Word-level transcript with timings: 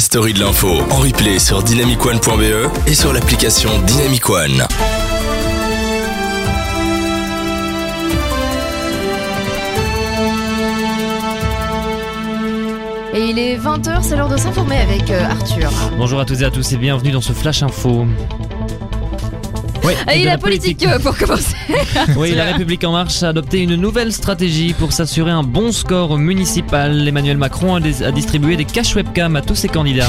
la 0.00 0.04
story 0.04 0.32
de 0.32 0.40
l'info 0.40 0.80
en 0.88 0.96
replay 0.96 1.38
sur 1.38 1.62
dynamicone.be 1.62 2.70
et 2.86 2.94
sur 2.94 3.12
l'application 3.12 3.68
Dynamic 3.86 4.30
One. 4.30 4.66
Et 13.12 13.28
il 13.28 13.38
est 13.38 13.58
20h, 13.58 14.02
c'est 14.02 14.16
l'heure 14.16 14.30
de 14.30 14.38
s'informer 14.38 14.78
avec 14.78 15.10
euh, 15.10 15.22
Arthur. 15.22 15.70
Bonjour 15.98 16.18
à 16.18 16.24
toutes 16.24 16.40
et 16.40 16.44
à 16.44 16.50
tous 16.50 16.72
et 16.72 16.78
bienvenue 16.78 17.10
dans 17.10 17.20
ce 17.20 17.34
Flash 17.34 17.62
Info. 17.62 18.06
Oui, 20.08 20.14
Et 20.20 20.24
la 20.24 20.38
politique 20.38 20.84
euh, 20.86 20.98
pour 20.98 21.16
commencer. 21.16 21.54
Oui, 22.16 22.32
la 22.34 22.44
République 22.44 22.84
en 22.84 22.92
marche 22.92 23.22
a 23.22 23.28
adopté 23.28 23.60
une 23.60 23.74
nouvelle 23.76 24.12
stratégie 24.12 24.72
pour 24.72 24.92
s'assurer 24.92 25.30
un 25.30 25.42
bon 25.42 25.72
score 25.72 26.18
municipal. 26.18 27.06
Emmanuel 27.06 27.36
Macron 27.36 27.76
a, 27.76 27.80
des- 27.80 28.02
a 28.02 28.10
distribué 28.12 28.56
des 28.56 28.64
caches 28.64 28.94
webcam 28.94 29.36
à 29.36 29.42
tous 29.42 29.54
ses 29.54 29.68
candidats. 29.68 30.08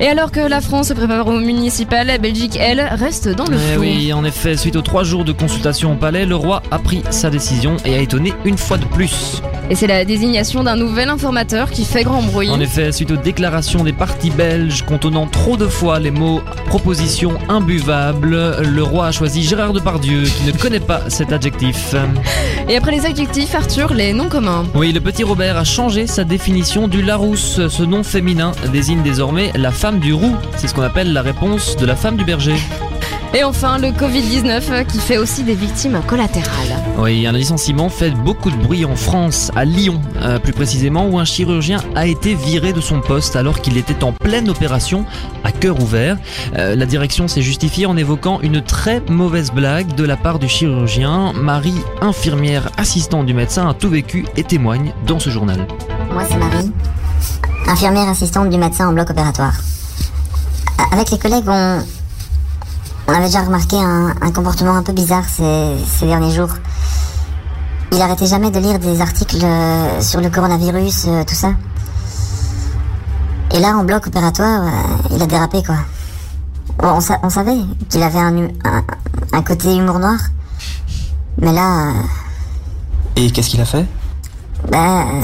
Et 0.00 0.06
alors 0.08 0.30
que 0.32 0.40
la 0.40 0.60
France 0.62 0.88
se 0.88 0.92
prépare 0.94 1.26
au 1.28 1.38
municipal, 1.38 2.06
la 2.06 2.16
Belgique, 2.18 2.56
elle, 2.58 2.80
reste 2.80 3.28
dans 3.28 3.44
le 3.46 3.56
Eh 3.56 3.72
flou. 3.74 3.80
oui, 3.82 4.12
en 4.14 4.24
effet, 4.24 4.56
suite 4.56 4.76
aux 4.76 4.82
trois 4.82 5.04
jours 5.04 5.24
de 5.24 5.32
consultation 5.32 5.92
au 5.92 5.96
palais, 5.96 6.24
le 6.24 6.36
roi 6.36 6.62
a 6.70 6.78
pris 6.78 7.02
sa 7.10 7.28
décision 7.28 7.76
et 7.84 7.94
a 7.96 7.98
étonné 7.98 8.32
une 8.46 8.56
fois 8.56 8.78
de 8.78 8.84
plus. 8.86 9.42
Et 9.70 9.76
c'est 9.76 9.86
la 9.86 10.04
désignation 10.04 10.64
d'un 10.64 10.74
nouvel 10.74 11.08
informateur 11.08 11.70
qui 11.70 11.84
fait 11.84 12.02
grand 12.02 12.22
bruit. 12.22 12.50
En 12.50 12.58
effet, 12.58 12.90
suite 12.90 13.12
aux 13.12 13.16
déclarations 13.16 13.84
des 13.84 13.92
partis 13.92 14.30
belges 14.30 14.82
contenant 14.82 15.28
trop 15.28 15.56
de 15.56 15.68
fois 15.68 16.00
les 16.00 16.10
mots 16.10 16.42
proposition 16.66 17.38
imbuvable, 17.48 18.56
le 18.62 18.82
roi 18.82 19.06
a 19.06 19.12
choisi 19.12 19.42
Gérard 19.42 19.72
Depardieu 19.72 20.24
qui 20.24 20.44
ne 20.44 20.52
connaît 20.52 20.80
pas 20.80 21.08
cet 21.08 21.32
adjectif. 21.32 21.94
Et 22.68 22.76
après 22.76 22.90
les 22.90 23.06
adjectifs, 23.06 23.54
Arthur, 23.54 23.94
les 23.94 24.12
noms 24.12 24.28
communs. 24.28 24.66
Oui, 24.74 24.92
le 24.92 25.00
petit 25.00 25.22
Robert 25.22 25.56
a 25.56 25.64
changé 25.64 26.08
sa 26.08 26.24
définition 26.24 26.88
du 26.88 27.02
Larousse. 27.02 27.66
Ce 27.68 27.82
nom 27.84 28.02
féminin 28.02 28.52
désigne 28.72 29.02
désormais 29.02 29.52
la 29.54 29.70
femme 29.70 30.00
du 30.00 30.12
roux. 30.12 30.36
C'est 30.56 30.66
ce 30.66 30.74
qu'on 30.74 30.82
appelle 30.82 31.12
la 31.12 31.22
réponse 31.22 31.76
de 31.76 31.86
la 31.86 31.94
femme 31.94 32.16
du 32.16 32.24
berger. 32.24 32.56
Et 33.32 33.44
enfin, 33.44 33.78
le 33.78 33.88
Covid-19 33.88 34.62
euh, 34.70 34.82
qui 34.82 34.98
fait 34.98 35.16
aussi 35.16 35.44
des 35.44 35.54
victimes 35.54 36.00
collatérales. 36.04 36.76
Oui, 36.98 37.28
un 37.28 37.32
licenciement 37.32 37.88
fait 37.88 38.10
beaucoup 38.10 38.50
de 38.50 38.56
bruit 38.56 38.84
en 38.84 38.96
France, 38.96 39.52
à 39.54 39.64
Lyon, 39.64 40.00
euh, 40.20 40.40
plus 40.40 40.52
précisément, 40.52 41.06
où 41.06 41.16
un 41.16 41.24
chirurgien 41.24 41.78
a 41.94 42.08
été 42.08 42.34
viré 42.34 42.72
de 42.72 42.80
son 42.80 43.00
poste 43.00 43.36
alors 43.36 43.60
qu'il 43.60 43.76
était 43.76 44.02
en 44.02 44.12
pleine 44.12 44.50
opération 44.50 45.04
à 45.44 45.52
cœur 45.52 45.80
ouvert. 45.80 46.16
Euh, 46.56 46.74
la 46.74 46.86
direction 46.86 47.28
s'est 47.28 47.40
justifiée 47.40 47.86
en 47.86 47.96
évoquant 47.96 48.40
une 48.40 48.62
très 48.62 49.00
mauvaise 49.08 49.52
blague 49.52 49.94
de 49.94 50.04
la 50.04 50.16
part 50.16 50.40
du 50.40 50.48
chirurgien. 50.48 51.32
Marie, 51.32 51.80
infirmière 52.00 52.68
assistante 52.78 53.26
du 53.26 53.34
médecin, 53.34 53.68
a 53.68 53.74
tout 53.74 53.90
vécu 53.90 54.26
et 54.36 54.42
témoigne 54.42 54.92
dans 55.06 55.20
ce 55.20 55.30
journal. 55.30 55.68
Moi, 56.12 56.24
c'est 56.28 56.36
Marie, 56.36 56.72
infirmière 57.68 58.08
assistante 58.08 58.50
du 58.50 58.58
médecin 58.58 58.88
en 58.88 58.92
bloc 58.92 59.08
opératoire. 59.08 59.54
Avec 60.92 61.12
les 61.12 61.18
collègues, 61.18 61.44
on, 61.46 61.78
on 63.10 63.14
avait 63.14 63.26
déjà 63.26 63.42
remarqué 63.42 63.76
un, 63.76 64.14
un 64.20 64.30
comportement 64.32 64.76
un 64.76 64.82
peu 64.82 64.92
bizarre 64.92 65.24
ces, 65.28 65.76
ces 65.98 66.06
derniers 66.06 66.30
jours. 66.32 66.50
Il 67.92 68.00
arrêtait 68.00 68.26
jamais 68.26 68.50
de 68.50 68.58
lire 68.60 68.78
des 68.78 69.00
articles 69.00 69.38
euh, 69.42 70.00
sur 70.00 70.20
le 70.20 70.30
coronavirus, 70.30 71.06
euh, 71.08 71.24
tout 71.24 71.34
ça. 71.34 71.52
Et 73.52 73.58
là, 73.58 73.76
en 73.76 73.82
bloc 73.84 74.06
opératoire, 74.06 74.62
euh, 74.64 74.70
il 75.16 75.20
a 75.20 75.26
dérapé, 75.26 75.62
quoi. 75.64 75.74
Bon, 76.78 76.90
on, 76.96 77.00
sa- 77.00 77.18
on 77.24 77.30
savait 77.30 77.58
qu'il 77.88 78.02
avait 78.02 78.20
un, 78.20 78.36
un, 78.64 78.84
un 79.32 79.42
côté 79.42 79.74
humour 79.74 79.98
noir. 79.98 80.18
Mais 81.38 81.52
là, 81.52 81.88
euh, 81.88 81.92
Et 83.16 83.30
qu'est-ce 83.32 83.50
qu'il 83.50 83.60
a 83.60 83.64
fait? 83.64 83.86
Bah, 84.70 85.02
euh, 85.02 85.20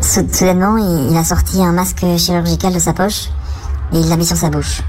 sou- 0.00 0.26
soudainement, 0.32 0.76
il, 0.78 1.12
il 1.12 1.16
a 1.16 1.22
sorti 1.22 1.62
un 1.62 1.72
masque 1.72 2.04
chirurgical 2.18 2.72
de 2.74 2.78
sa 2.80 2.92
poche 2.92 3.28
et 3.92 4.00
il 4.00 4.08
l'a 4.08 4.16
mis 4.16 4.26
sur 4.26 4.36
sa 4.36 4.50
bouche. 4.50 4.82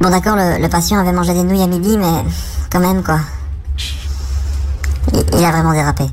Bon, 0.00 0.10
d'accord, 0.10 0.36
le, 0.36 0.68
patient 0.68 0.98
avait 0.98 1.12
mangé 1.12 1.32
des 1.32 1.42
nouilles 1.42 1.62
à 1.62 1.66
midi, 1.66 1.96
mais 1.96 2.24
quand 2.70 2.80
même, 2.80 3.02
quoi. 3.02 3.20
Il 5.12 5.44
a 5.44 5.50
vraiment 5.50 5.72
dérapé. 5.72 6.04